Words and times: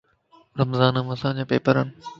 رمضانم 0.59 1.05
اسانجا 1.13 1.43
پيپرن 1.51 1.87